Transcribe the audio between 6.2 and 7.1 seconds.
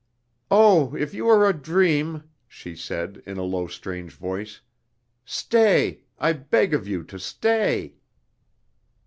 beg of you